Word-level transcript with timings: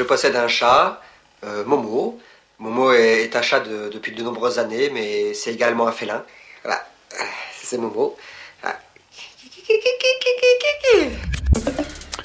Je 0.00 0.04
possède 0.06 0.34
un 0.34 0.48
chat, 0.48 0.98
euh, 1.44 1.62
Momo. 1.66 2.18
Momo 2.58 2.90
est, 2.90 3.36
un 3.36 3.42
chat 3.42 3.60
depuis 3.60 4.12
de 4.12 4.22
nombreuses 4.22 4.58
années, 4.58 4.88
mais 4.88 5.34
c'est 5.34 5.52
également 5.52 5.86
un 5.86 5.92
félin. 5.92 6.24
Voilà, 6.64 6.88
c'est 7.62 7.76
Momo. 7.76 8.16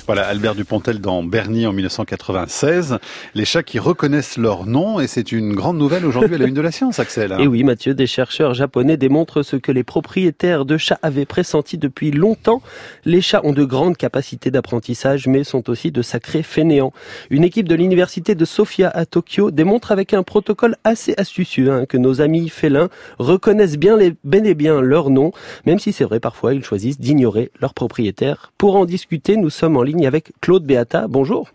Voilà, 0.07 0.27
Albert 0.27 0.53
Dupontel 0.53 1.01
dans 1.01 1.23
Bernie 1.23 1.65
en 1.65 1.73
1996. 1.73 2.99
Les 3.33 3.43
chats 3.43 3.63
qui 3.63 3.79
reconnaissent 3.79 4.38
leur 4.38 4.67
nom, 4.67 4.99
et 4.99 5.07
c'est 5.07 5.31
une 5.31 5.53
grande 5.53 5.79
nouvelle 5.79 6.05
aujourd'hui 6.05 6.35
à 6.35 6.38
la 6.38 6.45
une 6.45 6.53
de 6.53 6.61
la 6.61 6.71
science, 6.71 6.99
Axel. 6.99 7.35
Et 7.39 7.47
oui, 7.47 7.63
Mathieu, 7.63 7.95
des 7.95 8.05
chercheurs 8.05 8.53
japonais 8.53 8.97
démontrent 8.97 9.41
ce 9.41 9.55
que 9.55 9.71
les 9.71 9.83
propriétaires 9.83 10.63
de 10.63 10.77
chats 10.77 10.99
avaient 11.02 11.25
pressenti 11.25 11.79
depuis 11.79 12.11
longtemps. 12.11 12.61
Les 13.03 13.20
chats 13.20 13.41
ont 13.43 13.52
de 13.52 13.63
grandes 13.63 13.97
capacités 13.97 14.52
d'apprentissage, 14.52 15.25
mais 15.25 15.44
sont 15.44 15.71
aussi 15.71 15.91
de 15.91 16.03
sacrés 16.03 16.44
fainéants. 16.44 16.94
Une 17.31 17.44
équipe 17.44 17.67
de 17.67 17.73
l'université 17.73 18.35
de 18.35 18.45
Sofia 18.45 18.91
à 18.91 19.08
Tokyo 19.08 19.49
démontre 19.49 19.91
avec 19.91 20.13
un 20.13 20.22
protocole 20.22 20.75
assez 20.83 21.16
astucieux 21.17 21.72
hein, 21.72 21.85
que 21.88 21.97
nos 21.97 22.22
amis 22.22 22.49
félins 22.49 22.89
reconnaissent 23.17 23.77
bien, 23.77 23.97
les, 23.97 24.13
bel 24.23 24.45
et 24.45 24.53
bien 24.53 24.81
leur 24.81 25.09
nom, 25.09 25.31
même 25.66 25.80
si 25.80 25.94
c'est 25.94 26.03
vrai 26.03 26.19
parfois 26.19 26.53
ils 26.53 26.63
choisissent 26.63 26.99
d'ignorer 26.99 27.49
leur 27.59 27.73
propriétaire. 27.73 28.52
Pour 28.59 28.75
en 28.75 28.85
discuter, 28.85 29.35
nous 29.35 29.49
sommes 29.49 29.77
en 29.77 29.81
ligne 29.81 29.95
avec 30.04 30.34
Claude 30.41 30.66
Beata. 30.66 31.08
Bonjour. 31.08 31.49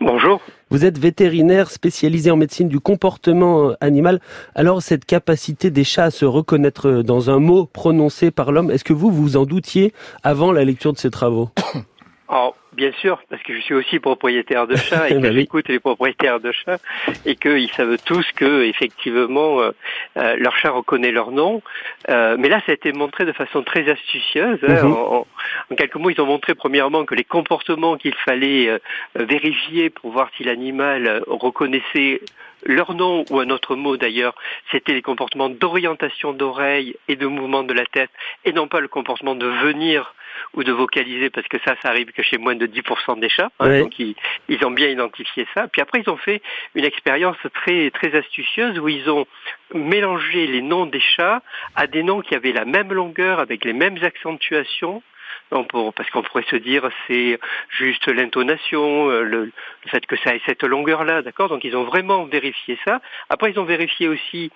Bonjour. 0.00 0.40
Vous 0.70 0.84
êtes 0.84 0.98
vétérinaire 0.98 1.70
spécialisé 1.70 2.30
en 2.30 2.36
médecine 2.36 2.68
du 2.68 2.80
comportement 2.80 3.70
euh, 3.70 3.74
animal. 3.80 4.20
Alors 4.54 4.82
cette 4.82 5.04
capacité 5.04 5.70
des 5.70 5.84
chats 5.84 6.04
à 6.04 6.10
se 6.10 6.24
reconnaître 6.24 7.02
dans 7.02 7.30
un 7.30 7.38
mot 7.38 7.64
prononcé 7.66 8.30
par 8.30 8.52
l'homme, 8.52 8.70
est-ce 8.70 8.84
que 8.84 8.92
vous 8.92 9.10
vous 9.10 9.36
en 9.36 9.46
doutiez 9.46 9.94
avant 10.22 10.52
la 10.52 10.64
lecture 10.64 10.92
de 10.92 10.98
ces 10.98 11.10
travaux? 11.10 11.50
Bien 12.76 12.92
sûr, 13.00 13.22
parce 13.30 13.42
que 13.42 13.54
je 13.54 13.60
suis 13.60 13.72
aussi 13.72 13.98
propriétaire 14.00 14.66
de 14.66 14.76
chats 14.76 15.08
et 15.08 15.14
que 15.14 15.18
bah 15.18 15.32
j'écoute 15.32 15.68
les 15.68 15.80
propriétaires 15.80 16.40
de 16.40 16.52
chats 16.52 16.78
et 17.24 17.34
qu'ils 17.34 17.70
savent 17.70 17.96
tous 18.04 18.26
que 18.32 18.64
effectivement 18.64 19.62
euh, 19.62 19.70
euh, 20.18 20.36
leur 20.36 20.54
chat 20.58 20.70
reconnaît 20.70 21.10
leur 21.10 21.30
nom. 21.30 21.62
Euh, 22.10 22.36
mais 22.38 22.50
là, 22.50 22.60
ça 22.66 22.72
a 22.72 22.74
été 22.74 22.92
montré 22.92 23.24
de 23.24 23.32
façon 23.32 23.62
très 23.62 23.88
astucieuse. 23.88 24.58
Hein. 24.62 24.82
Mhm. 24.82 24.92
en, 24.92 25.26
quelques 25.78 25.96
mots, 25.96 26.10
ils 26.10 26.20
ont 26.20 26.26
montré 26.26 26.54
premièrement 26.54 27.06
que 27.06 27.14
les 27.14 27.24
comportements 27.24 27.96
qu'il 27.96 28.14
fallait 28.14 28.78
vérifier 29.14 29.88
pour 29.88 30.10
voir 30.10 30.28
si 30.36 30.44
l'animal 30.44 31.22
reconnaissait 31.26 32.20
leur 32.64 32.94
nom 32.94 33.24
ou 33.30 33.40
un 33.40 33.48
autre 33.50 33.76
mot 33.76 33.96
d'ailleurs, 33.96 34.34
c'était 34.70 34.92
les 34.92 35.02
comportements 35.02 35.48
d'orientation 35.48 36.32
d'oreille 36.32 36.96
et 37.08 37.16
de 37.16 37.26
mouvement 37.26 37.62
de 37.62 37.72
la 37.72 37.86
tête 37.86 38.10
et 38.44 38.52
non 38.52 38.68
pas 38.68 38.80
le 38.80 38.88
comportement 38.88 39.34
de 39.34 39.46
venir 39.46 40.14
ou 40.54 40.64
de 40.64 40.72
vocaliser 40.72 41.30
parce 41.30 41.46
que 41.48 41.58
ça, 41.64 41.74
ça 41.82 41.88
arrive 41.88 42.12
que 42.12 42.22
chez 42.22 42.38
moins 42.38 42.54
de 42.54 42.66
10% 42.66 43.18
des 43.20 43.28
chats. 43.28 43.50
Hein, 43.60 43.80
donc 43.80 43.98
ils, 43.98 44.14
ils, 44.48 44.64
ont 44.64 44.70
bien 44.70 44.88
identifié 44.88 45.46
ça. 45.54 45.68
Puis 45.68 45.82
après, 45.82 46.00
ils 46.00 46.10
ont 46.10 46.16
fait 46.16 46.42
une 46.74 46.84
expérience 46.84 47.36
très 47.54 47.90
très 47.90 48.16
astucieuse 48.16 48.78
où 48.78 48.88
ils 48.88 49.08
ont 49.10 49.26
mélangé 49.74 50.46
les 50.46 50.62
noms 50.62 50.86
des 50.86 51.00
chats 51.00 51.42
à 51.74 51.86
des 51.86 52.02
noms 52.02 52.20
qui 52.20 52.34
avaient 52.34 52.52
la 52.52 52.64
même 52.64 52.92
longueur 52.92 53.40
avec 53.40 53.64
les 53.64 53.72
mêmes 53.72 53.98
accentuations. 54.02 55.02
parce 55.50 56.10
qu'on 56.10 56.22
pourrait 56.22 56.46
se 56.50 56.56
dire 56.56 56.88
c'est 57.06 57.38
juste 57.70 58.06
l'intonation, 58.08 59.10
euh, 59.10 59.22
le, 59.22 59.44
le, 59.46 59.52
fait 59.86 60.04
que 60.06 60.16
ça 60.16 60.34
ait 60.34 60.42
cette 60.46 60.62
longueur-là, 60.62 61.22
d'accord? 61.22 61.48
Donc 61.48 61.64
ils 61.64 61.76
ont 61.76 61.84
vraiment 61.84 62.24
vérifié 62.24 62.78
ça. 62.84 63.00
Après 63.28 63.50
ils 63.50 63.58
ont 63.58 63.64
vérifié 63.64 64.08
aussi 64.08 64.50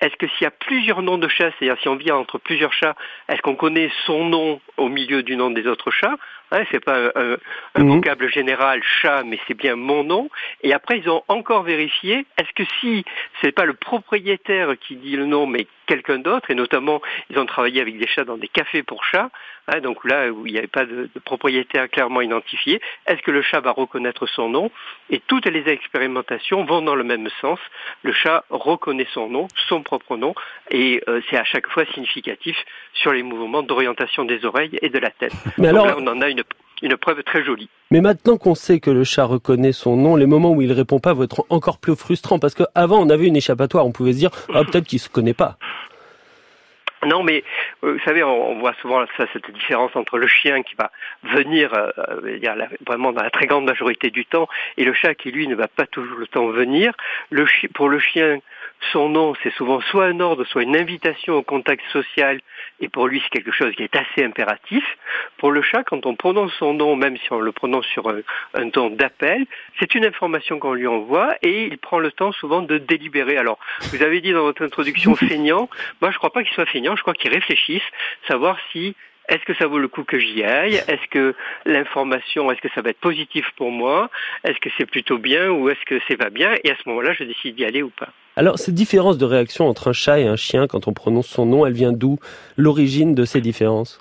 est-ce 0.00 0.16
que 0.16 0.26
s'il 0.28 0.42
y 0.42 0.46
a 0.46 0.50
plusieurs 0.50 1.02
noms 1.02 1.18
de 1.18 1.28
chats, 1.28 1.50
c'est-à-dire 1.58 1.80
si 1.80 1.88
on 1.88 1.96
vient 1.96 2.16
entre 2.16 2.38
plusieurs 2.38 2.72
chats, 2.72 2.94
est-ce 3.28 3.42
qu'on 3.42 3.56
connaît 3.56 3.90
son 4.06 4.24
nom 4.24 4.60
au 4.76 4.88
milieu 4.88 5.22
du 5.22 5.36
nom 5.36 5.50
des 5.50 5.66
autres 5.66 5.90
chats 5.90 6.16
hein, 6.50 6.62
C'est 6.70 6.84
pas 6.84 7.10
un, 7.14 7.36
mhm. 7.76 7.96
vocable 7.96 8.30
général 8.30 8.82
chat, 8.82 9.22
mais 9.24 9.38
c'est 9.46 9.54
bien 9.54 9.76
mon 9.76 10.04
nom. 10.04 10.28
Et 10.62 10.72
après, 10.72 10.98
ils 10.98 11.08
ont 11.08 11.22
encore 11.28 11.62
vérifié, 11.62 12.26
est-ce 12.38 12.52
que 12.54 12.68
si 12.80 13.04
c'est 13.40 13.52
pas 13.52 13.64
le 13.64 13.74
propriétaire 13.74 14.74
qui 14.78 14.96
dit 14.96 15.16
le 15.16 15.26
nom, 15.26 15.46
mais 15.46 15.66
quelqu'un 15.88 16.18
d'autre, 16.18 16.50
et 16.50 16.54
notamment 16.54 17.00
ils 17.30 17.38
ont 17.38 17.46
travaillé 17.46 17.80
avec 17.80 17.98
des 17.98 18.06
chats 18.06 18.24
dans 18.24 18.36
des 18.36 18.46
cafés 18.46 18.82
pour 18.82 19.04
chats, 19.04 19.30
hein, 19.68 19.80
donc 19.80 20.04
là 20.04 20.28
où 20.28 20.46
il 20.46 20.52
n'y 20.52 20.58
avait 20.58 20.66
pas 20.66 20.84
de, 20.84 21.08
propriétaire 21.24 21.88
clairement 21.90 22.20
identifié, 22.20 22.80
est-ce 23.06 23.22
que 23.22 23.30
le 23.30 23.42
chat 23.42 23.60
va 23.60 23.72
reconnaître 23.72 24.26
son 24.26 24.50
nom? 24.50 24.70
Et 25.10 25.20
toutes 25.26 25.46
les 25.46 25.66
expérimentations 25.68 26.64
vont 26.64 26.82
dans 26.82 26.94
le 26.94 27.04
même 27.04 27.28
sens. 27.40 27.58
Le 28.02 28.12
chat 28.12 28.44
reconnaît 28.50 29.08
son 29.12 29.28
nom, 29.28 29.48
son 29.68 29.82
propre 29.82 30.16
nom, 30.16 30.34
et 30.70 31.02
euh, 31.08 31.20
c'est 31.30 31.38
à 31.38 31.44
chaque 31.44 31.68
fois 31.68 31.84
significatif 31.86 32.56
sur 32.92 33.12
les 33.12 33.22
mouvements 33.22 33.62
d'orientation 33.62 34.24
des 34.24 34.44
oreilles 34.44 34.78
et 34.82 34.90
de 34.90 34.98
la 34.98 35.10
tête. 35.10 35.32
Mais 35.56 35.68
alors... 35.68 35.86
là, 35.86 35.96
on 35.98 36.06
en 36.06 36.20
a 36.20 36.28
une 36.28 36.37
une 36.82 36.96
preuve 36.96 37.22
très 37.22 37.44
jolie. 37.44 37.68
Mais 37.90 38.00
maintenant 38.00 38.36
qu'on 38.36 38.54
sait 38.54 38.80
que 38.80 38.90
le 38.90 39.04
chat 39.04 39.24
reconnaît 39.24 39.72
son 39.72 39.96
nom, 39.96 40.16
les 40.16 40.26
moments 40.26 40.52
où 40.52 40.62
il 40.62 40.72
répond 40.72 40.98
pas 40.98 41.12
vont 41.12 41.24
être 41.24 41.46
encore 41.50 41.78
plus 41.78 41.96
frustrants 41.96 42.38
parce 42.38 42.54
qu'avant 42.54 43.00
on 43.00 43.10
avait 43.10 43.26
une 43.26 43.36
échappatoire, 43.36 43.86
on 43.86 43.92
pouvait 43.92 44.12
se 44.12 44.18
dire 44.18 44.30
ah 44.54 44.64
peut-être 44.64 44.86
qu'il 44.86 44.98
se 44.98 45.08
connaît 45.08 45.34
pas. 45.34 45.58
Non, 47.06 47.22
mais 47.22 47.44
euh, 47.84 47.92
vous 47.92 48.00
savez, 48.00 48.24
on, 48.24 48.58
voit 48.58 48.74
souvent 48.80 49.04
ça, 49.16 49.26
cette 49.32 49.50
différence 49.52 49.94
entre 49.94 50.18
le 50.18 50.26
chien 50.26 50.62
qui 50.62 50.74
va 50.74 50.90
venir 51.22 51.72
euh, 51.74 51.90
euh, 51.96 52.66
vraiment 52.86 53.12
dans 53.12 53.22
la 53.22 53.30
très 53.30 53.46
grande 53.46 53.64
majorité 53.64 54.10
du 54.10 54.24
temps 54.24 54.48
et 54.76 54.84
le 54.84 54.92
chat 54.92 55.14
qui 55.14 55.30
lui 55.30 55.46
ne 55.46 55.54
va 55.54 55.68
pas 55.68 55.86
toujours 55.86 56.18
le 56.18 56.26
temps 56.26 56.48
venir. 56.48 56.92
Le, 57.30 57.46
pour 57.72 57.88
le 57.88 58.00
chien, 58.00 58.40
son 58.92 59.08
nom, 59.08 59.34
c'est 59.42 59.52
souvent 59.54 59.80
soit 59.80 60.06
un 60.06 60.20
ordre, 60.20 60.44
soit 60.44 60.62
une 60.62 60.76
invitation 60.76 61.34
au 61.34 61.42
contact 61.42 61.82
social, 61.92 62.40
et 62.80 62.88
pour 62.88 63.06
lui, 63.06 63.20
c'est 63.22 63.30
quelque 63.30 63.52
chose 63.52 63.74
qui 63.74 63.82
est 63.82 63.96
assez 63.96 64.24
impératif. 64.24 64.84
Pour 65.38 65.50
le 65.50 65.62
chat, 65.62 65.84
quand 65.84 66.06
on 66.06 66.14
prononce 66.14 66.52
son 66.58 66.74
nom, 66.74 66.96
même 66.96 67.16
si 67.16 67.32
on 67.32 67.40
le 67.40 67.52
prononce 67.52 67.86
sur 67.86 68.08
un, 68.54 68.70
ton 68.70 68.90
d'appel, 68.90 69.46
c'est 69.78 69.94
une 69.94 70.04
information 70.04 70.58
qu'on 70.58 70.74
lui 70.74 70.86
envoie, 70.86 71.34
et 71.42 71.64
il 71.64 71.78
prend 71.78 71.98
le 71.98 72.12
temps 72.12 72.32
souvent 72.32 72.62
de 72.62 72.78
délibérer. 72.78 73.36
Alors, 73.36 73.58
vous 73.92 74.02
avez 74.02 74.20
dit 74.20 74.32
dans 74.32 74.42
votre 74.42 74.64
introduction 74.64 75.14
feignant, 75.16 75.68
moi 76.00 76.10
je 76.10 76.16
ne 76.16 76.18
crois 76.18 76.32
pas 76.32 76.42
qu'il 76.42 76.54
soit 76.54 76.66
feignant, 76.66 76.96
je 76.96 77.02
crois 77.02 77.14
qu'il 77.14 77.30
réfléchisse, 77.30 77.82
savoir 78.26 78.58
si 78.72 78.94
est-ce 79.28 79.44
que 79.44 79.54
ça 79.54 79.66
vaut 79.66 79.78
le 79.78 79.88
coup 79.88 80.04
que 80.04 80.18
j'y 80.18 80.42
aille 80.42 80.76
Est-ce 80.88 81.06
que 81.10 81.34
l'information, 81.66 82.50
est-ce 82.50 82.62
que 82.62 82.70
ça 82.74 82.80
va 82.80 82.90
être 82.90 83.00
positif 83.00 83.46
pour 83.56 83.70
moi 83.70 84.10
Est-ce 84.44 84.58
que 84.58 84.70
c'est 84.78 84.86
plutôt 84.86 85.18
bien 85.18 85.50
ou 85.50 85.68
est-ce 85.68 85.84
que 85.84 86.00
c'est 86.08 86.16
pas 86.16 86.30
bien 86.30 86.54
Et 86.64 86.70
à 86.70 86.76
ce 86.76 86.88
moment-là, 86.88 87.12
je 87.12 87.24
décide 87.24 87.54
d'y 87.54 87.64
aller 87.66 87.82
ou 87.82 87.90
pas. 87.90 88.08
Alors, 88.38 88.60
cette 88.60 88.76
différence 88.76 89.18
de 89.18 89.24
réaction 89.24 89.66
entre 89.66 89.88
un 89.88 89.92
chat 89.92 90.20
et 90.20 90.28
un 90.28 90.36
chien 90.36 90.68
quand 90.68 90.86
on 90.86 90.92
prononce 90.92 91.26
son 91.26 91.44
nom, 91.44 91.66
elle 91.66 91.72
vient 91.72 91.92
d'où? 91.92 92.20
L'origine 92.56 93.16
de 93.16 93.24
ces 93.24 93.40
différences? 93.40 93.98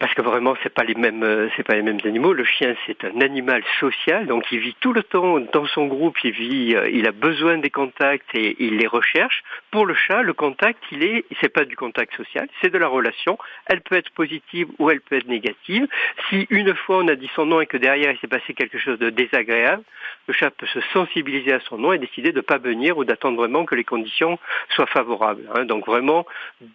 Parce 0.00 0.14
que 0.14 0.22
vraiment 0.22 0.54
c'est 0.62 0.72
pas 0.72 0.82
les 0.82 0.94
mêmes 0.94 1.22
euh, 1.22 1.48
c'est 1.56 1.62
pas 1.62 1.74
les 1.74 1.82
mêmes 1.82 2.00
animaux. 2.04 2.32
Le 2.32 2.44
chien 2.44 2.74
c'est 2.86 3.04
un 3.04 3.20
animal 3.20 3.62
social, 3.78 4.26
donc 4.26 4.50
il 4.50 4.58
vit 4.58 4.74
tout 4.80 4.94
le 4.94 5.02
temps 5.02 5.38
dans 5.38 5.66
son 5.66 5.86
groupe, 5.86 6.16
il 6.24 6.32
vit, 6.32 6.74
euh, 6.74 6.88
il 6.90 7.06
a 7.06 7.12
besoin 7.12 7.58
des 7.58 7.70
contacts 7.70 8.34
et 8.34 8.56
il 8.58 8.78
les 8.78 8.86
recherche. 8.86 9.42
Pour 9.70 9.84
le 9.84 9.94
chat, 9.94 10.22
le 10.22 10.32
contact 10.32 10.82
il 10.90 11.04
est 11.04 11.26
c'est 11.40 11.50
pas 11.50 11.66
du 11.66 11.76
contact 11.76 12.16
social, 12.16 12.48
c'est 12.60 12.72
de 12.72 12.78
la 12.78 12.88
relation. 12.88 13.38
Elle 13.66 13.82
peut 13.82 13.94
être 13.94 14.10
positive 14.10 14.68
ou 14.78 14.90
elle 14.90 15.02
peut 15.02 15.16
être 15.16 15.28
négative. 15.28 15.86
Si 16.28 16.46
une 16.48 16.74
fois 16.74 16.98
on 16.98 17.08
a 17.08 17.14
dit 17.14 17.30
son 17.36 17.44
nom 17.44 17.60
et 17.60 17.66
que 17.66 17.76
derrière 17.76 18.10
il 18.10 18.18
s'est 18.20 18.26
passé 18.26 18.54
quelque 18.54 18.78
chose 18.78 18.98
de 18.98 19.10
désagréable, 19.10 19.82
le 20.28 20.32
chat 20.32 20.50
peut 20.50 20.66
se 20.66 20.80
sensibiliser 20.94 21.52
à 21.52 21.60
son 21.60 21.76
nom 21.76 21.92
et 21.92 21.98
décider 21.98 22.32
de 22.32 22.38
ne 22.38 22.40
pas 22.40 22.58
venir 22.58 22.96
ou 22.96 23.04
d'attendre 23.04 23.36
vraiment 23.36 23.66
que 23.66 23.74
les 23.74 23.84
conditions 23.84 24.38
soient 24.70 24.86
favorables. 24.86 25.46
Hein. 25.54 25.66
Donc 25.66 25.84
vraiment 25.84 26.24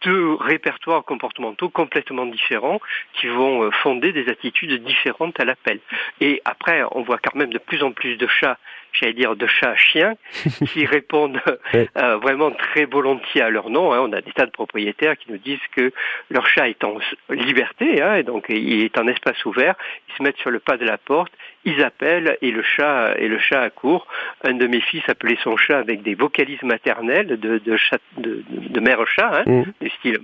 deux 0.03 0.35
répertoires 0.35 1.03
comportementaux 1.03 1.69
complètement 1.69 2.27
différents 2.27 2.79
qui 3.19 3.27
vont 3.27 3.63
euh, 3.63 3.71
fonder 3.71 4.11
des 4.11 4.29
attitudes 4.29 4.83
différentes 4.83 5.39
à 5.39 5.45
l'appel. 5.45 5.79
Et 6.21 6.41
après, 6.45 6.83
on 6.91 7.01
voit 7.01 7.17
quand 7.17 7.35
même 7.35 7.53
de 7.53 7.57
plus 7.57 7.83
en 7.83 7.91
plus 7.91 8.17
de 8.17 8.27
chats 8.27 8.57
j'allais 8.99 9.13
dire 9.13 9.35
de 9.35 9.47
chats 9.47 9.71
à 9.71 9.75
chiens, 9.75 10.13
qui 10.71 10.85
répondent 10.85 11.41
euh, 11.75 12.17
vraiment 12.17 12.51
très 12.51 12.85
volontiers 12.85 13.41
à 13.41 13.49
leur 13.49 13.69
nom. 13.69 13.93
Hein. 13.93 13.99
On 14.01 14.13
a 14.13 14.21
des 14.21 14.31
tas 14.31 14.45
de 14.45 14.51
propriétaires 14.51 15.17
qui 15.17 15.31
nous 15.31 15.37
disent 15.37 15.59
que 15.75 15.91
leur 16.29 16.47
chat 16.47 16.69
est 16.69 16.83
en 16.83 16.97
liberté, 17.29 18.01
hein, 18.01 18.15
et 18.15 18.23
donc 18.23 18.45
il 18.49 18.83
est 18.83 18.97
en 18.97 19.07
espace 19.07 19.43
ouvert, 19.45 19.75
ils 20.09 20.15
se 20.15 20.23
mettent 20.23 20.37
sur 20.37 20.49
le 20.49 20.59
pas 20.59 20.77
de 20.77 20.85
la 20.85 20.97
porte, 20.97 21.33
ils 21.65 21.83
appellent 21.83 22.37
et 22.41 22.51
le 22.51 22.61
chat 22.61 23.15
et 23.17 23.27
le 23.27 23.39
chat 23.39 23.61
accourt. 23.61 24.07
Un 24.43 24.53
de 24.53 24.67
mes 24.67 24.81
fils 24.81 25.03
appelait 25.07 25.37
son 25.43 25.57
chat 25.57 25.79
avec 25.79 26.03
des 26.03 26.15
vocalises 26.15 26.61
maternelles 26.63 27.39
de 27.39 27.57
de, 27.57 27.77
chat, 27.77 27.99
de, 28.17 28.43
de 28.49 28.79
mère 28.79 29.05
chat, 29.07 29.31
hein, 29.39 29.43
mm. 29.45 29.63
du 29.81 29.89
style 29.89 30.19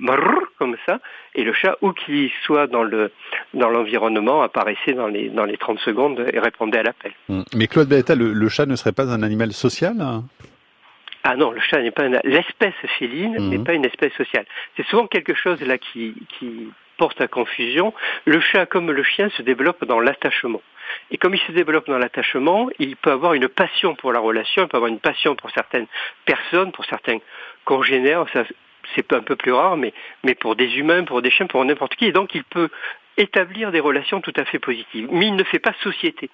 comme 0.57 0.75
ça, 0.85 0.99
et 1.35 1.43
le 1.43 1.53
chat 1.53 1.77
où 1.81 1.91
qu'il 1.91 2.29
soit 2.43 2.67
dans 2.67 2.83
le 2.83 3.11
dans 3.53 3.69
l'environnement 3.69 4.41
apparaissait 4.41 4.93
dans 4.93 5.07
les 5.07 5.29
dans 5.29 5.45
les 5.45 5.57
30 5.57 5.79
secondes 5.79 6.25
et 6.31 6.39
répondait 6.39 6.79
à 6.79 6.83
l'appel. 6.83 7.11
Mm. 7.27 7.41
Mais 7.55 7.67
Claude 7.67 7.89
Belletta, 7.89 8.15
le, 8.15 8.49
chat 8.49 8.65
ne 8.65 8.75
serait 8.75 8.91
pas 8.91 9.11
un 9.11 9.23
animal 9.23 9.51
social 9.51 9.95
hein? 9.99 10.23
Ah 11.23 11.35
non, 11.35 11.51
le 11.51 11.59
chat 11.59 11.81
n'est 11.81 11.91
pas 11.91 12.07
l'espèce 12.23 12.73
féline 12.99 13.37
mm. 13.39 13.49
n'est 13.49 13.63
pas 13.63 13.73
une 13.73 13.85
espèce 13.85 14.13
sociale. 14.13 14.45
C'est 14.77 14.85
souvent 14.87 15.07
quelque 15.07 15.33
chose 15.33 15.61
là 15.61 15.77
qui 15.77 16.13
qui 16.37 16.69
porte 16.97 17.19
à 17.19 17.27
confusion. 17.27 17.95
Le 18.25 18.39
chat, 18.39 18.67
comme 18.67 18.91
le 18.91 19.03
chien, 19.03 19.29
se 19.35 19.41
développe 19.41 19.83
dans 19.85 19.99
l'attachement. 19.99 20.61
Et 21.11 21.17
comme 21.17 21.35
il 21.35 21.41
se 21.41 21.51
développe 21.51 21.87
dans 21.87 21.97
l'attachement, 21.97 22.69
il 22.79 22.95
peut 22.95 23.11
avoir 23.11 23.33
une 23.33 23.47
passion 23.47 23.95
pour 23.95 24.11
la 24.13 24.19
relation, 24.19 24.63
il 24.63 24.67
peut 24.67 24.77
avoir 24.77 24.91
une 24.91 24.99
passion 24.99 25.35
pour 25.35 25.51
certaines 25.51 25.87
personnes, 26.25 26.71
pour 26.71 26.85
certains 26.85 27.17
congénères, 27.65 28.25
c'est 28.95 29.13
un 29.13 29.21
peu 29.21 29.35
plus 29.35 29.51
rare, 29.51 29.77
mais, 29.77 29.93
mais 30.23 30.35
pour 30.35 30.55
des 30.55 30.77
humains, 30.77 31.03
pour 31.03 31.21
des 31.21 31.31
chiens, 31.31 31.47
pour 31.47 31.63
n'importe 31.63 31.95
qui. 31.95 32.05
Et 32.05 32.11
donc 32.11 32.35
il 32.35 32.43
peut 32.43 32.69
établir 33.17 33.71
des 33.71 33.79
relations 33.79 34.21
tout 34.21 34.33
à 34.35 34.45
fait 34.45 34.59
positives. 34.59 35.07
Mais 35.11 35.27
il 35.27 35.35
ne 35.35 35.43
fait 35.43 35.59
pas 35.59 35.73
société. 35.81 36.29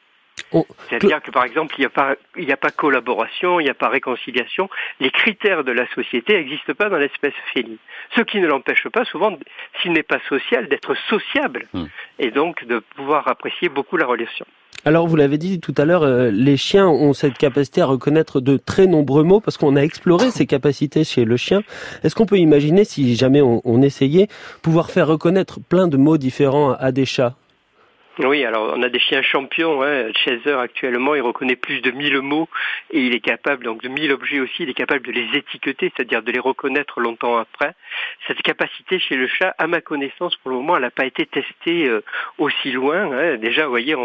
C'est-à-dire 0.90 1.22
que 1.22 1.32
par 1.32 1.44
exemple, 1.44 1.76
il 1.78 1.82
n'y 1.82 1.86
a 1.86 1.90
pas, 1.90 2.16
il 2.38 2.46
n'y 2.46 2.52
a 2.52 2.58
pas 2.58 2.72
collaboration, 2.72 3.60
il 3.60 3.64
n'y 3.64 3.70
a 3.70 3.74
pas 3.74 3.90
réconciliation. 3.90 4.70
Les 5.00 5.12
critères 5.12 5.64
de 5.64 5.72
la 5.72 5.88
société 5.94 6.34
n'existent 6.34 6.74
pas 6.74 6.90
dans 6.90 6.98
l'espèce 6.98 7.34
féline. 7.54 7.78
Ce 8.16 8.22
qui 8.22 8.40
ne 8.40 8.48
l'empêche 8.48 8.88
pas, 8.90 9.06
souvent, 9.06 9.38
s'il 9.82 9.94
n'est 9.94 10.04
pas 10.04 10.20
social, 10.30 10.68
d'être 10.68 10.96
sociable 11.10 11.66
hmm. 11.74 11.86
et 12.20 12.32
donc 12.32 12.66
de 12.66 12.80
pouvoir 12.96 13.28
apprécier 13.28 13.70
beaucoup 13.70 13.98
la 13.98 14.06
relation. 14.06 14.46
Alors, 14.86 15.08
vous 15.08 15.16
l'avez 15.18 15.38
dit 15.38 15.60
tout 15.60 15.74
à 15.78 15.86
l'heure, 15.86 16.04
euh, 16.04 16.32
les 16.32 16.56
chiens 16.56 16.88
ont 16.88 17.12
cette 17.12 17.38
capacité 17.38 17.82
à 17.82 17.86
reconnaître 17.86 18.40
de 18.40 18.56
très 18.58 18.88
nombreux 18.88 19.24
mots 19.24 19.42
parce 19.42 19.58
qu'on 19.58 19.76
a 19.76 19.82
exploré 19.82 20.32
ces 20.32 20.46
capacités 20.46 21.04
chez 21.04 21.26
le 21.26 21.36
chien. 21.36 21.62
Est-ce 22.04 22.16
qu'on 22.16 22.26
peut 22.26 22.38
imaginer, 22.38 22.86
si 22.86 23.16
jamais 23.16 23.42
on, 23.42 23.62
on 23.66 23.82
essayait, 23.82 24.28
pouvoir 24.62 24.92
faire 24.92 25.08
reconnaître 25.08 25.60
plein 25.60 25.88
de 25.88 25.98
mots 25.98 26.18
différents 26.18 26.72
à 26.72 26.92
des 26.92 27.06
chats? 27.06 27.36
Oui, 28.20 28.44
alors 28.46 28.74
on 28.76 28.82
a 28.82 28.90
des 28.90 29.00
chiens 29.00 29.22
champions. 29.22 29.84
Hein. 29.84 30.12
Chaser 30.14 30.54
actuellement, 30.54 31.16
il 31.16 31.22
reconnaît 31.22 31.56
plus 31.56 31.82
de 31.82 31.92
1000 31.92 32.22
mots 32.22 32.50
et 32.92 33.02
il 33.02 33.14
est 33.14 33.20
capable, 33.20 33.66
donc 33.66 33.82
de 33.82 33.90
1000 33.90 34.12
objets 34.12 34.40
aussi, 34.40 34.64
il 34.64 34.70
est 34.70 34.74
capable 34.74 35.06
de 35.06 35.12
les 35.12 35.38
étiqueter, 35.38 35.92
c'est-à-dire 35.96 36.24
de 36.24 36.32
les 36.32 36.40
reconnaître 36.40 37.00
longtemps 37.00 37.38
après. 37.38 37.74
Cette 38.28 38.42
capacité 38.42 39.00
chez 39.00 39.16
le 39.16 39.28
chat, 39.28 39.54
à 39.58 39.68
ma 39.68 39.82
connaissance, 39.82 40.36
pour 40.38 40.52
le 40.52 40.58
moment, 40.58 40.76
elle 40.76 40.84
n'a 40.84 40.92
pas 40.92 41.06
été 41.06 41.26
testée 41.26 41.88
euh, 41.88 42.04
aussi 42.38 42.72
loin. 42.72 43.12
Hein. 43.12 43.38
Déjà, 43.38 43.66
vous 43.66 43.72
voyez, 43.72 43.96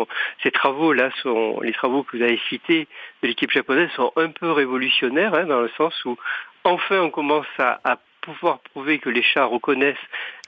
ces 0.42 0.50
travaux-là 0.50 1.10
sont 1.22 1.60
les 1.60 1.72
travaux 1.72 2.02
que 2.02 2.16
vous 2.16 2.22
avez 2.22 2.40
cités 2.48 2.88
de 3.22 3.28
l'équipe 3.28 3.50
japonaise 3.50 3.90
sont 3.96 4.12
un 4.16 4.28
peu 4.28 4.50
révolutionnaires 4.50 5.34
hein, 5.34 5.44
dans 5.44 5.60
le 5.60 5.70
sens 5.76 5.94
où 6.04 6.16
enfin 6.64 7.00
on 7.00 7.10
commence 7.10 7.46
à, 7.58 7.80
à 7.84 7.98
pouvoir 8.22 8.60
prouver 8.60 8.98
que 8.98 9.10
les 9.10 9.22
chats 9.22 9.44
reconnaissent 9.44 9.96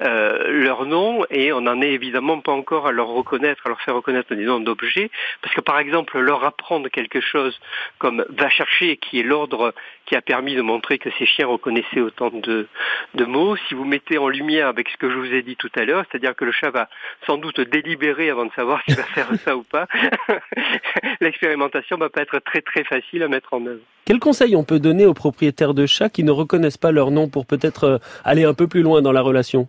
euh, 0.00 0.50
leur 0.50 0.86
nom 0.86 1.24
et 1.30 1.52
on 1.52 1.60
n'en 1.60 1.82
est 1.82 1.92
évidemment 1.92 2.40
pas 2.40 2.52
encore 2.52 2.86
à 2.86 2.92
leur 2.92 3.08
reconnaître, 3.08 3.62
à 3.66 3.68
leur 3.68 3.80
faire 3.82 3.94
reconnaître 3.94 4.34
des 4.34 4.44
noms 4.44 4.60
d'objets, 4.60 5.10
parce 5.42 5.54
que 5.54 5.60
par 5.60 5.78
exemple 5.78 6.18
leur 6.18 6.44
apprendre 6.44 6.88
quelque 6.88 7.20
chose 7.20 7.58
comme 7.98 8.24
va 8.30 8.48
chercher, 8.48 8.96
qui 8.96 9.20
est 9.20 9.22
l'ordre 9.22 9.74
qui 10.06 10.16
a 10.16 10.22
permis 10.22 10.54
de 10.54 10.62
montrer 10.62 10.98
que 10.98 11.10
ces 11.18 11.26
chiens 11.26 11.46
reconnaissaient 11.46 12.00
autant 12.00 12.30
de, 12.30 12.66
de 13.14 13.24
mots, 13.24 13.56
si 13.68 13.74
vous 13.74 13.84
mettez 13.84 14.18
en 14.18 14.28
lumière 14.28 14.68
avec 14.68 14.88
ce 14.88 14.96
que 14.96 15.10
je 15.10 15.16
vous 15.16 15.32
ai 15.32 15.42
dit 15.42 15.56
tout 15.56 15.70
à 15.76 15.84
l'heure, 15.84 16.04
c'est-à-dire 16.10 16.36
que 16.36 16.44
le 16.44 16.52
chat 16.52 16.70
va 16.70 16.88
sans 17.26 17.38
doute 17.38 17.60
délibérer 17.60 18.30
avant 18.30 18.46
de 18.46 18.52
savoir 18.52 18.82
s'il 18.84 18.96
va 18.96 19.02
faire 19.04 19.28
ça 19.44 19.56
ou 19.56 19.62
pas, 19.62 19.86
l'expérimentation 21.20 21.96
va 21.96 22.08
pas 22.08 22.22
être 22.22 22.38
très 22.38 22.60
très 22.60 22.84
facile 22.84 23.22
à 23.22 23.28
mettre 23.28 23.54
en 23.54 23.66
œuvre. 23.66 23.80
Quel 24.06 24.18
conseil 24.18 24.54
on 24.54 24.64
peut 24.64 24.80
donner 24.80 25.06
aux 25.06 25.14
propriétaires 25.14 25.72
de 25.72 25.86
chats 25.86 26.10
qui 26.10 26.24
ne 26.24 26.30
reconnaissent 26.30 26.76
pas 26.76 26.92
leur 26.92 27.10
nom 27.10 27.28
pour 27.28 27.46
peut-être 27.46 27.63
euh, 27.84 27.98
aller 28.24 28.44
un 28.44 28.54
peu 28.54 28.66
plus 28.66 28.82
loin 28.82 29.02
dans 29.02 29.12
la 29.12 29.22
relation 29.22 29.68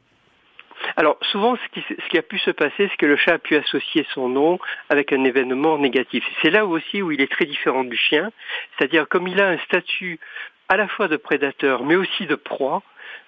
alors 0.97 1.17
souvent, 1.31 1.55
ce 1.55 1.73
qui, 1.73 1.85
ce 1.89 2.09
qui, 2.09 2.17
a 2.17 2.21
pu 2.21 2.37
se 2.37 2.51
passer, 2.51 2.87
c'est 2.89 2.97
que 2.97 3.05
le 3.05 3.17
chat 3.17 3.33
a 3.33 3.37
pu 3.39 3.55
associer 3.55 4.05
son 4.13 4.29
nom 4.29 4.59
avec 4.89 5.11
un 5.13 5.23
événement 5.23 5.77
négatif. 5.77 6.23
C'est 6.41 6.51
là 6.51 6.65
aussi 6.65 7.01
où 7.01 7.11
il 7.11 7.21
est 7.21 7.31
très 7.31 7.45
différent 7.45 7.83
du 7.83 7.97
chien, 7.97 8.31
c'est-à-dire 8.77 9.07
comme 9.07 9.27
il 9.27 9.41
a 9.41 9.47
un 9.49 9.57
statut 9.59 10.19
à 10.69 10.77
la 10.77 10.87
fois 10.87 11.07
de 11.07 11.17
prédateur, 11.17 11.83
mais 11.83 11.95
aussi 11.95 12.25
de 12.27 12.35
proie, 12.35 12.81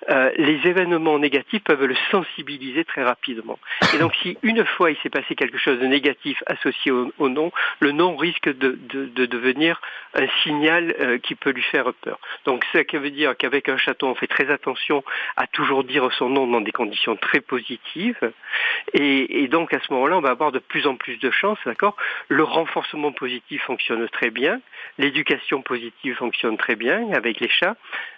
euh, 0.09 0.31
les 0.37 0.59
événements 0.65 1.19
négatifs 1.19 1.63
peuvent 1.63 1.85
le 1.85 1.95
sensibiliser 2.11 2.85
très 2.85 3.03
rapidement. 3.03 3.59
Et 3.93 3.97
donc 3.97 4.15
si 4.21 4.37
une 4.43 4.63
fois 4.65 4.91
il 4.91 4.97
s'est 4.97 5.09
passé 5.09 5.35
quelque 5.35 5.57
chose 5.57 5.79
de 5.79 5.85
négatif 5.85 6.41
associé 6.45 6.91
au, 6.91 7.29
nom, 7.29 7.51
le 7.79 7.91
nom 7.91 8.15
risque 8.15 8.49
de, 8.49 8.77
devenir 9.25 9.81
un 10.13 10.27
signal 10.43 10.95
euh, 10.99 11.17
qui 11.17 11.35
peut 11.35 11.51
lui 11.51 11.63
faire 11.63 11.93
peur. 12.01 12.19
Donc 12.45 12.65
ça 12.71 12.79
veut 12.93 13.09
dire 13.09 13.35
qu'avec 13.37 13.69
un 13.69 13.77
chaton, 13.77 14.09
on 14.09 14.15
fait 14.15 14.27
très 14.27 14.49
attention 14.49 15.03
à 15.35 15.47
toujours 15.47 15.83
dire 15.83 16.09
son 16.13 16.29
nom 16.29 16.47
dans 16.47 16.61
des 16.61 16.71
conditions 16.71 17.15
très 17.15 17.41
positives. 17.41 18.31
Et, 18.93 19.43
et 19.43 19.47
donc 19.47 19.73
à 19.73 19.79
ce 19.79 19.91
moment-là, 19.93 20.17
on 20.17 20.21
va 20.21 20.29
avoir 20.29 20.51
de 20.51 20.59
plus 20.59 20.87
en 20.87 20.95
plus 20.95 21.17
de 21.17 21.31
chances, 21.31 21.59
d'accord? 21.65 21.95
Le 22.29 22.43
renforcement 22.43 23.11
positif 23.11 23.63
fonctionne 23.63 24.07
très 24.09 24.29
bien, 24.29 24.61
l'éducation 24.97 25.61
positive 25.61 26.15
fonctionne 26.15 26.57
très 26.57 26.75
bien 26.75 27.11
avec 27.13 27.39
les 27.39 27.49
chats. 27.49 27.75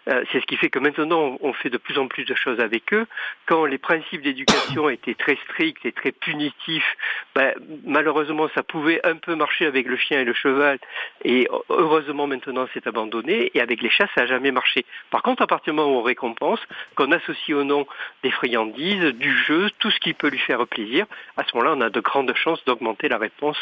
Euh, 0.09 0.23
c'est 0.31 0.39
ce 0.39 0.45
qui 0.45 0.57
fait 0.57 0.69
que 0.69 0.79
maintenant 0.79 1.37
on 1.41 1.48
fait 1.53 1.69
de 1.69 1.77
plus 1.77 1.97
en 1.97 2.07
plus 2.07 2.25
de 2.25 2.35
choses 2.35 2.59
avec 2.59 2.93
eux. 2.93 3.05
Quand 3.45 3.65
les 3.65 3.77
principes 3.77 4.21
d'éducation 4.21 4.89
étaient 4.97 5.15
très 5.15 5.37
stricts 5.45 5.85
et 5.85 5.91
très 5.91 6.11
punitifs, 6.11 6.97
ben, 7.35 7.53
malheureusement 7.85 8.49
ça 8.55 8.63
pouvait 8.63 9.05
un 9.05 9.15
peu 9.15 9.35
marcher 9.35 9.65
avec 9.65 9.87
le 9.87 9.97
chien 9.97 10.19
et 10.19 10.25
le 10.25 10.33
cheval. 10.33 10.79
Et 11.23 11.47
heureusement 11.69 12.27
maintenant 12.27 12.67
c'est 12.73 12.87
abandonné. 12.87 13.51
Et 13.53 13.61
avec 13.61 13.81
les 13.81 13.89
chats 13.89 14.09
ça 14.15 14.21
n'a 14.21 14.27
jamais 14.27 14.51
marché. 14.51 14.85
Par 15.11 15.21
contre 15.21 15.41
à 15.41 15.47
partir 15.47 15.73
du 15.73 15.79
moment 15.79 15.95
où 15.95 15.99
on 15.99 16.03
récompense, 16.03 16.59
qu'on 16.95 17.11
associe 17.11 17.57
au 17.57 17.63
nom 17.63 17.87
des 18.23 18.31
friandises, 18.31 19.13
du 19.15 19.35
jeu, 19.37 19.69
tout 19.79 19.91
ce 19.91 19.99
qui 19.99 20.13
peut 20.13 20.29
lui 20.29 20.39
faire 20.39 20.65
plaisir, 20.67 21.05
à 21.37 21.43
ce 21.43 21.55
moment-là 21.55 21.75
on 21.77 21.81
a 21.81 21.89
de 21.89 21.99
grandes 21.99 22.33
chances 22.35 22.63
d'augmenter 22.65 23.07
la 23.09 23.17
réponse 23.17 23.59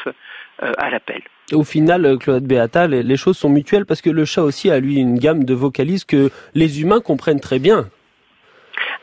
euh, 0.64 0.74
à 0.78 0.90
l'appel. 0.90 1.22
Au 1.54 1.64
final, 1.64 2.06
euh, 2.06 2.18
Claude 2.18 2.44
Beata, 2.44 2.88
les, 2.88 3.18
choses 3.18 3.38
sont 3.38 3.50
mutuelles 3.50 3.86
parce 3.86 4.02
que 4.02 4.10
le 4.10 4.26
chat 4.26 4.44
aussi 4.44 4.70
a 4.70 4.80
lui 4.80 4.98
une 4.98 5.18
gamme 5.18 5.46
de 5.46 5.54
vocalises 5.54 6.04
que 6.04 6.30
les 6.54 6.82
humains 6.82 7.00
comprennent 7.00 7.40
très 7.40 7.60
bien. 7.60 7.90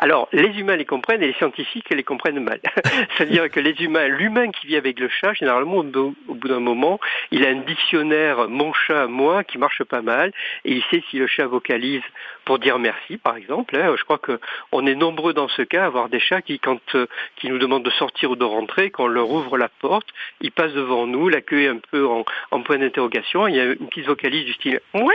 Alors, 0.04 0.28
les 0.32 0.50
humains 0.60 0.76
les 0.76 0.84
comprennent 0.84 1.22
et 1.22 1.28
les 1.28 1.32
scientifiques 1.32 1.88
les 1.88 2.02
comprennent 2.02 2.38
mal. 2.38 2.60
C'est-à-dire 3.16 3.50
que 3.50 3.58
les 3.58 3.72
humains, 3.82 4.06
l'humain 4.06 4.50
qui 4.50 4.66
vit 4.66 4.76
avec 4.76 5.00
le 5.00 5.08
chat, 5.08 5.32
généralement, 5.32 5.78
au 5.78 6.34
bout 6.34 6.46
d'un 6.46 6.60
moment, 6.60 7.00
il 7.30 7.46
a 7.46 7.48
un 7.48 7.60
dictionnaire 7.60 8.46
mon 8.50 8.74
chat, 8.74 9.06
moi, 9.06 9.44
qui 9.44 9.56
marche 9.56 9.82
pas 9.82 10.02
mal, 10.02 10.30
et 10.66 10.72
il 10.72 10.82
sait 10.90 11.02
si 11.08 11.16
le 11.16 11.26
chat 11.26 11.46
vocalise 11.46 12.02
pour 12.44 12.58
dire 12.58 12.78
merci, 12.78 13.16
par 13.16 13.38
exemple. 13.38 13.74
Hein. 13.76 13.94
Je 13.96 14.04
crois 14.04 14.18
qu'on 14.18 14.86
est 14.86 14.94
nombreux 14.94 15.32
dans 15.32 15.48
ce 15.48 15.62
cas 15.62 15.84
à 15.84 15.86
avoir 15.86 16.10
des 16.10 16.20
chats 16.20 16.42
qui, 16.42 16.58
quand 16.58 16.82
euh, 16.96 17.06
qui 17.36 17.48
nous 17.48 17.56
demandent 17.56 17.82
de 17.82 17.90
sortir 17.92 18.32
ou 18.32 18.36
de 18.36 18.44
rentrer, 18.44 18.90
quand 18.90 19.04
on 19.04 19.06
leur 19.06 19.30
ouvre 19.30 19.56
la 19.56 19.70
porte, 19.70 20.08
ils 20.42 20.52
passent 20.52 20.74
devant 20.74 21.06
nous, 21.06 21.30
l'accueil 21.30 21.68
un 21.68 21.78
peu 21.90 22.06
en, 22.06 22.26
en 22.50 22.60
point 22.60 22.76
d'interrogation, 22.76 23.48
il 23.48 23.56
y 23.56 23.60
a 23.60 23.64
une 23.64 23.88
petite 23.88 24.04
vocalise 24.04 24.44
du 24.44 24.52
style 24.52 24.80
«ouais» 24.92 25.14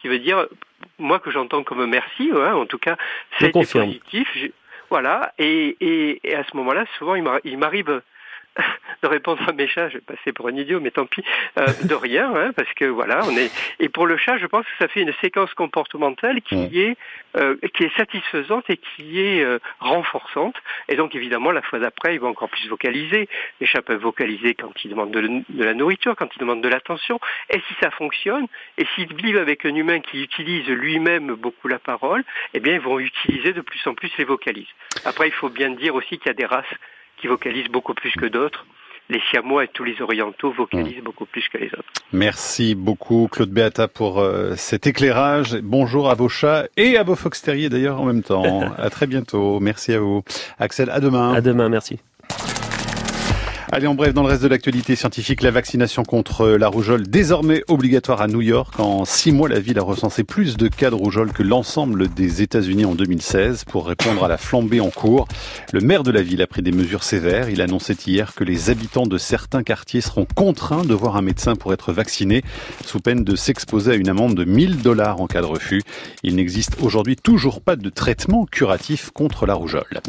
qui 0.00 0.08
veut 0.08 0.18
dire, 0.18 0.46
moi 0.98 1.18
que 1.18 1.30
j'entends 1.30 1.62
comme 1.62 1.86
merci, 1.86 2.30
en 2.32 2.66
tout 2.66 2.78
cas, 2.78 2.96
c'est 3.38 3.50
positif. 3.50 4.28
Voilà, 4.88 5.32
et, 5.38 5.76
et, 6.24 6.34
à 6.34 6.42
ce 6.42 6.56
moment-là, 6.56 6.84
souvent, 6.98 7.14
il 7.14 7.58
m'arrive 7.58 8.02
de 9.02 9.08
répondre 9.08 9.40
à 9.48 9.52
mes 9.52 9.68
chats, 9.68 9.88
je 9.88 9.94
vais 9.94 10.00
passer 10.00 10.32
pour 10.32 10.48
un 10.48 10.54
idiot, 10.54 10.80
mais 10.80 10.90
tant 10.90 11.06
pis, 11.06 11.24
euh, 11.58 11.66
de 11.84 11.94
rien, 11.94 12.32
hein, 12.34 12.52
parce 12.54 12.72
que 12.74 12.84
voilà, 12.84 13.20
on 13.24 13.36
est. 13.36 13.50
Et 13.78 13.88
pour 13.88 14.06
le 14.06 14.16
chat, 14.16 14.38
je 14.38 14.46
pense 14.46 14.64
que 14.64 14.72
ça 14.78 14.88
fait 14.88 15.02
une 15.02 15.12
séquence 15.20 15.52
comportementale 15.54 16.42
qui 16.42 16.80
est 16.80 16.96
euh, 17.36 17.56
qui 17.74 17.84
est 17.84 17.96
satisfaisante 17.96 18.68
et 18.68 18.76
qui 18.76 19.20
est 19.20 19.42
euh, 19.42 19.58
renforçante. 19.78 20.56
Et 20.88 20.96
donc 20.96 21.14
évidemment, 21.14 21.52
la 21.52 21.62
fois 21.62 21.78
d'après, 21.78 22.14
ils 22.14 22.20
vont 22.20 22.28
encore 22.28 22.48
plus 22.48 22.68
vocaliser. 22.68 23.28
Les 23.60 23.66
chats 23.66 23.82
peuvent 23.82 24.00
vocaliser 24.00 24.54
quand 24.54 24.72
ils 24.84 24.90
demandent 24.90 25.12
de, 25.12 25.42
la 25.56 25.74
nourriture, 25.74 26.16
quand 26.16 26.28
ils 26.34 26.40
demandent 26.40 26.62
de 26.62 26.68
l'attention. 26.68 27.20
Et 27.50 27.60
si 27.68 27.74
ça 27.80 27.90
fonctionne, 27.90 28.46
et 28.78 28.86
s'ils 28.94 29.14
vivent 29.14 29.38
avec 29.38 29.64
un 29.64 29.74
humain 29.74 30.00
qui 30.00 30.22
utilise 30.22 30.66
lui-même 30.68 31.34
beaucoup 31.34 31.68
la 31.68 31.78
parole, 31.78 32.24
eh 32.54 32.60
bien, 32.60 32.74
ils 32.74 32.80
vont 32.80 32.98
utiliser 32.98 33.52
de 33.52 33.60
plus 33.60 33.80
en 33.86 33.94
plus 33.94 34.10
les 34.18 34.24
vocalises. 34.24 34.66
Après, 35.04 35.28
il 35.28 35.32
faut 35.32 35.48
bien 35.48 35.70
dire 35.70 35.94
aussi 35.94 36.18
qu'il 36.18 36.26
y 36.26 36.30
a 36.30 36.34
des 36.34 36.46
races 36.46 36.66
qui 37.18 37.26
vocalisent 37.26 37.68
beaucoup 37.68 37.94
plus 37.94 38.12
que 38.12 38.26
d'autres. 38.26 38.66
Les 39.10 39.20
Siamois 39.30 39.64
et 39.64 39.68
tous 39.68 39.84
les 39.84 40.00
Orientaux 40.00 40.52
vocalisent 40.52 41.00
mm. 41.00 41.04
beaucoup 41.04 41.26
plus 41.26 41.46
que 41.48 41.58
les 41.58 41.66
autres. 41.66 41.92
Merci 42.12 42.74
beaucoup 42.74 43.28
Claude 43.30 43.50
Beata 43.50 43.88
pour 43.88 44.20
euh, 44.20 44.54
cet 44.56 44.86
éclairage. 44.86 45.58
Bonjour 45.62 46.08
à 46.08 46.14
vos 46.14 46.28
chats 46.28 46.66
et 46.76 46.96
à 46.96 47.02
vos 47.02 47.16
fox 47.16 47.42
terriers 47.42 47.68
d'ailleurs 47.68 48.00
en 48.00 48.04
même 48.04 48.22
temps. 48.22 48.62
à 48.78 48.88
très 48.88 49.06
bientôt. 49.06 49.60
Merci 49.60 49.92
à 49.92 50.00
vous. 50.00 50.22
Axel, 50.58 50.90
à 50.90 51.00
demain. 51.00 51.34
À 51.34 51.40
demain, 51.40 51.68
merci. 51.68 51.98
Allez, 53.72 53.86
en 53.86 53.94
bref, 53.94 54.12
dans 54.12 54.22
le 54.22 54.28
reste 54.28 54.42
de 54.42 54.48
l'actualité 54.48 54.96
scientifique, 54.96 55.42
la 55.42 55.52
vaccination 55.52 56.02
contre 56.02 56.48
la 56.48 56.66
rougeole 56.66 57.06
désormais 57.06 57.62
obligatoire 57.68 58.20
à 58.20 58.26
New 58.26 58.40
York. 58.40 58.80
En 58.80 59.04
six 59.04 59.30
mois, 59.30 59.48
la 59.48 59.60
ville 59.60 59.78
a 59.78 59.82
recensé 59.82 60.24
plus 60.24 60.56
de 60.56 60.66
cas 60.66 60.90
de 60.90 60.96
rougeole 60.96 61.30
que 61.30 61.44
l'ensemble 61.44 62.08
des 62.08 62.42
États-Unis 62.42 62.84
en 62.84 62.96
2016 62.96 63.66
pour 63.66 63.86
répondre 63.86 64.24
à 64.24 64.28
la 64.28 64.38
flambée 64.38 64.80
en 64.80 64.90
cours. 64.90 65.28
Le 65.72 65.78
maire 65.78 66.02
de 66.02 66.10
la 66.10 66.20
ville 66.20 66.42
a 66.42 66.48
pris 66.48 66.62
des 66.62 66.72
mesures 66.72 67.04
sévères. 67.04 67.48
Il 67.48 67.62
annonçait 67.62 67.96
hier 68.08 68.34
que 68.34 68.42
les 68.42 68.70
habitants 68.70 69.06
de 69.06 69.18
certains 69.18 69.62
quartiers 69.62 70.00
seront 70.00 70.26
contraints 70.34 70.84
de 70.84 70.94
voir 70.94 71.16
un 71.16 71.22
médecin 71.22 71.54
pour 71.54 71.72
être 71.72 71.92
vaccinés, 71.92 72.42
sous 72.84 72.98
peine 72.98 73.22
de 73.22 73.36
s'exposer 73.36 73.92
à 73.92 73.94
une 73.94 74.08
amende 74.08 74.34
de 74.34 74.44
1000 74.44 74.82
dollars 74.82 75.20
en 75.20 75.28
cas 75.28 75.42
de 75.42 75.46
refus. 75.46 75.82
Il 76.24 76.34
n'existe 76.34 76.76
aujourd'hui 76.82 77.14
toujours 77.14 77.60
pas 77.60 77.76
de 77.76 77.88
traitement 77.88 78.46
curatif 78.46 79.10
contre 79.10 79.46
la 79.46 79.54
rougeole. 79.54 80.00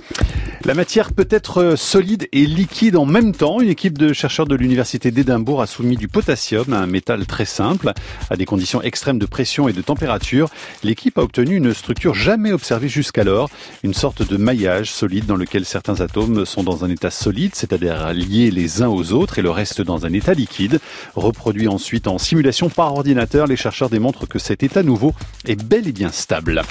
La 0.64 0.76
matière 0.76 1.12
peut 1.12 1.28
être 1.30 1.76
solide 1.76 2.28
et 2.32 2.46
liquide 2.46 2.96
en 2.96 3.06
même 3.06 3.34
temps. 3.36 3.51
Une 3.60 3.70
équipe 3.70 3.98
de 3.98 4.14
chercheurs 4.14 4.48
de 4.48 4.56
l'université 4.56 5.12
d'Édimbourg 5.12 5.62
a 5.62 5.68
soumis 5.68 5.98
du 5.98 6.08
potassium, 6.08 6.74
un 6.74 6.88
métal 6.88 7.26
très 7.26 7.46
simple, 7.46 7.92
à 8.30 8.36
des 8.36 8.46
conditions 8.46 8.82
extrêmes 8.82 9.20
de 9.20 9.26
pression 9.26 9.68
et 9.68 9.74
de 9.74 9.82
température. 9.82 10.50
L'équipe 10.84 11.18
a 11.18 11.22
obtenu 11.22 11.58
une 11.58 11.74
structure 11.74 12.16
jamais 12.16 12.52
observée 12.52 12.88
jusqu'alors, 12.88 13.50
une 13.84 13.94
sorte 13.94 14.28
de 14.28 14.38
maillage 14.38 14.92
solide 14.92 15.26
dans 15.26 15.36
lequel 15.36 15.66
certains 15.66 16.02
atomes 16.02 16.46
sont 16.46 16.64
dans 16.64 16.86
un 16.86 16.90
état 16.90 17.12
solide, 17.12 17.52
c'est-à-dire 17.54 18.14
liés 18.14 18.50
les 18.52 18.82
uns 18.82 18.88
aux 18.88 19.12
autres, 19.12 19.38
et 19.38 19.42
le 19.42 19.52
reste 19.52 19.82
dans 19.82 20.06
un 20.06 20.14
état 20.14 20.34
liquide. 20.34 20.80
Reproduit 21.16 21.68
ensuite 21.68 22.08
en 22.08 22.18
simulation 22.18 22.70
par 22.70 22.94
ordinateur, 22.94 23.48
les 23.48 23.58
chercheurs 23.58 23.90
démontrent 23.90 24.28
que 24.28 24.40
cet 24.40 24.64
état 24.64 24.82
nouveau 24.82 25.14
est 25.46 25.62
bel 25.62 25.88
et 25.88 25.92
bien 25.92 26.12
stable. 26.12 26.64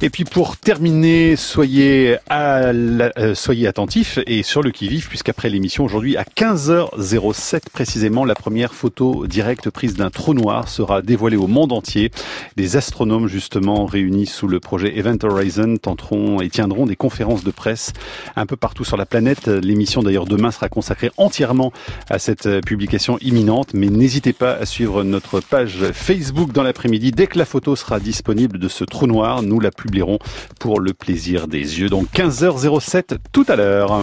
Et 0.00 0.10
puis 0.10 0.24
pour 0.24 0.56
terminer, 0.56 1.36
soyez, 1.36 2.16
euh, 2.30 3.34
soyez 3.34 3.66
attentifs 3.66 4.18
et 4.26 4.42
sur 4.42 4.62
le 4.62 4.70
qui-vive, 4.70 5.08
puisqu'après 5.08 5.48
l'émission 5.48 5.84
aujourd'hui, 5.84 6.07
à 6.16 6.24
15h07 6.24 7.70
précisément. 7.72 8.24
La 8.24 8.34
première 8.34 8.74
photo 8.74 9.26
directe 9.26 9.70
prise 9.70 9.94
d'un 9.94 10.10
trou 10.10 10.34
noir 10.34 10.68
sera 10.68 11.02
dévoilée 11.02 11.36
au 11.36 11.46
monde 11.46 11.72
entier. 11.72 12.10
Des 12.56 12.76
astronomes 12.76 13.26
justement 13.28 13.86
réunis 13.86 14.26
sous 14.26 14.48
le 14.48 14.60
projet 14.60 14.96
Event 14.98 15.18
Horizon 15.22 15.76
tenteront 15.76 16.40
et 16.40 16.48
tiendront 16.48 16.86
des 16.86 16.96
conférences 16.96 17.44
de 17.44 17.50
presse 17.50 17.92
un 18.36 18.46
peu 18.46 18.56
partout 18.56 18.84
sur 18.84 18.96
la 18.96 19.06
planète. 19.06 19.48
L'émission 19.48 20.02
d'ailleurs 20.02 20.26
demain 20.26 20.50
sera 20.50 20.68
consacrée 20.68 21.10
entièrement 21.16 21.72
à 22.08 22.18
cette 22.18 22.48
publication 22.64 23.18
imminente, 23.20 23.74
mais 23.74 23.88
n'hésitez 23.88 24.32
pas 24.32 24.52
à 24.52 24.66
suivre 24.66 25.02
notre 25.04 25.40
page 25.40 25.92
Facebook 25.92 26.52
dans 26.52 26.62
l'après-midi. 26.62 27.10
Dès 27.10 27.26
que 27.26 27.38
la 27.38 27.44
photo 27.44 27.76
sera 27.76 28.00
disponible 28.00 28.58
de 28.58 28.68
ce 28.68 28.84
trou 28.84 29.06
noir, 29.06 29.42
nous 29.42 29.60
la 29.60 29.70
publierons 29.70 30.18
pour 30.58 30.80
le 30.80 30.94
plaisir 30.94 31.48
des 31.48 31.80
yeux. 31.80 31.88
Donc 31.88 32.08
15h07 32.14 33.18
tout 33.32 33.44
à 33.48 33.56
l'heure. 33.56 34.02